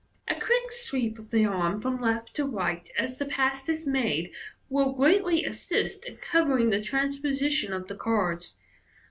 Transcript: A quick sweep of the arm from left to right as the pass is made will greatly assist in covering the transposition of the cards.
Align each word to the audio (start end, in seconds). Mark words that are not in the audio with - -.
A 0.27 0.33
quick 0.33 0.71
sweep 0.71 1.19
of 1.19 1.29
the 1.29 1.45
arm 1.45 1.79
from 1.79 2.01
left 2.01 2.33
to 2.37 2.43
right 2.45 2.89
as 2.97 3.19
the 3.19 3.25
pass 3.27 3.69
is 3.69 3.85
made 3.85 4.33
will 4.67 4.93
greatly 4.93 5.45
assist 5.45 6.07
in 6.07 6.17
covering 6.17 6.71
the 6.71 6.81
transposition 6.81 7.71
of 7.71 7.87
the 7.87 7.93
cards. 7.95 8.57